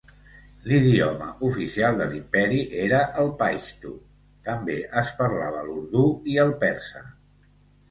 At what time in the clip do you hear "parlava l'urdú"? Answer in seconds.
5.23-6.09